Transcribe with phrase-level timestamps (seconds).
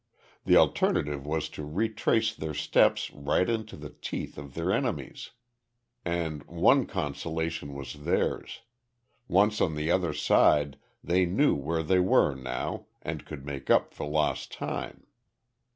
[0.45, 5.29] The alternative was to retrace their steps right into the teeth of their enemies.
[6.03, 8.61] And one consolation was theirs.
[9.27, 13.93] Once on the other side they knew where they were now, and could make up
[13.93, 15.05] for lost time.